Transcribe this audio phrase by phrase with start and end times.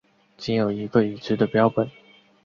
[0.35, 1.87] 仅有一个已知的标本。